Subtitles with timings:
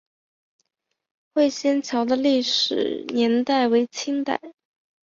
[1.35, 4.39] 会仙桥的历史年代为清代。